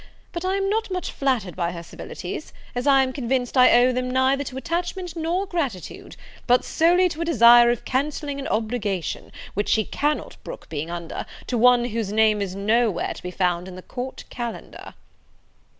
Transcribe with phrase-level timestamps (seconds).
[0.31, 3.93] But I am not much flattered by her civilities, as I am convinced I owe
[3.93, 6.15] them neither to attachment nor gratitude;
[6.47, 11.27] but solely to a desire of cancelling an obligation, which she cannot brook being under,
[11.45, 14.95] to one whose name is no where to be found in the Court Calendar."